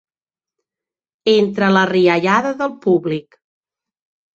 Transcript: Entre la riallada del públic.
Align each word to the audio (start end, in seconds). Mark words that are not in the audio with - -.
Entre 1.35 1.71
la 1.77 1.85
riallada 1.93 2.59
del 2.65 2.77
públic. 2.89 3.43